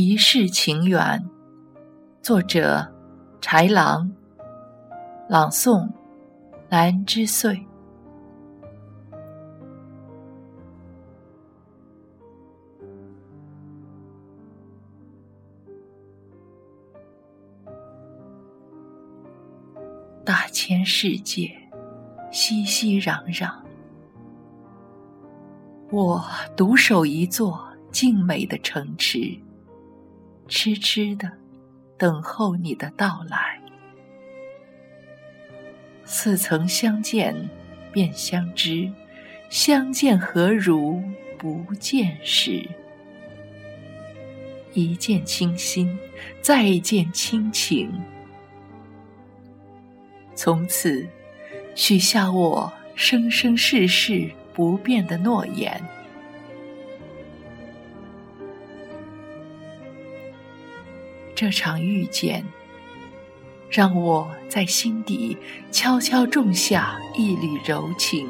[0.00, 1.28] 一世情缘，
[2.22, 2.88] 作者
[3.40, 4.08] 豺狼，
[5.28, 5.90] 朗诵
[6.68, 7.66] 兰之岁。
[20.24, 21.52] 大千世界，
[22.30, 23.52] 熙熙攘攘，
[25.90, 26.24] 我
[26.56, 27.60] 独守一座
[27.90, 29.36] 静美的城池。
[30.48, 31.30] 痴痴的
[31.98, 33.60] 等候你的到来，
[36.04, 37.48] 似曾相见
[37.92, 38.90] 便相知，
[39.50, 41.02] 相见何如
[41.36, 42.66] 不见时？
[44.72, 45.98] 一见倾心，
[46.40, 47.92] 再见倾情，
[50.34, 51.06] 从此
[51.74, 55.82] 许下我生生世世不变的诺言。
[61.40, 62.44] 这场遇见，
[63.70, 65.38] 让我在心底
[65.70, 68.28] 悄悄种下一缕柔情。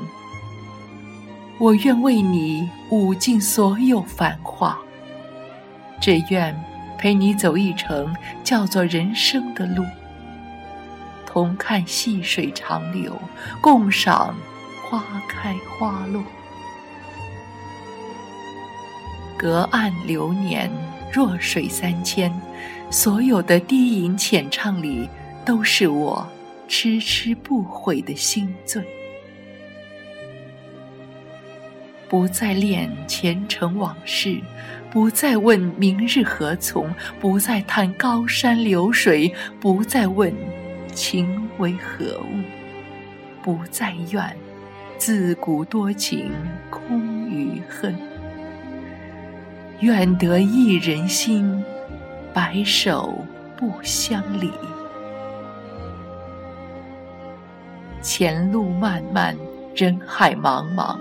[1.59, 4.79] 我愿为你舞尽所有繁华，
[5.98, 6.55] 只愿
[6.98, 8.14] 陪你走一程
[8.45, 9.86] 叫做人生的路，
[11.25, 13.19] 同看细水长流，
[13.62, 14.36] 共赏
[14.84, 16.23] 花开花落。
[19.39, 20.70] 隔岸流年，
[21.12, 22.33] 弱水三千。
[22.91, 25.09] 所有的低吟浅唱里，
[25.45, 26.27] 都是我
[26.67, 28.83] 痴痴不悔的心醉。
[32.09, 34.41] 不再恋前尘往事，
[34.91, 40.33] 不再问明日何从，不再叹高山流水，不再问
[40.95, 42.42] 情为何物，
[43.42, 44.34] 不再怨
[44.97, 46.33] 自古多情
[46.70, 47.95] 空余恨，
[49.81, 51.65] 愿得一人心。
[52.34, 53.25] 白首
[53.57, 54.53] 不相离，
[58.01, 59.36] 前路漫漫，
[59.75, 60.97] 人海茫茫，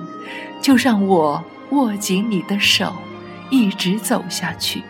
[0.61, 2.91] 就让我握紧你的手，
[3.51, 4.81] 一直走下去，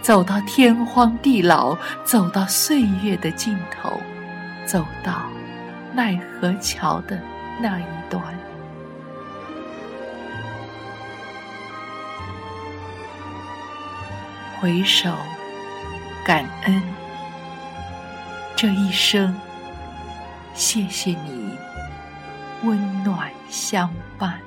[0.00, 4.00] 走到天荒地老，走到岁月的尽头，
[4.64, 5.24] 走到
[5.92, 7.20] 奈何桥的
[7.60, 8.22] 那一端，
[14.60, 15.10] 回首。
[16.22, 16.82] 感恩
[18.54, 19.34] 这一生，
[20.54, 21.56] 谢谢你
[22.62, 24.38] 温暖相伴。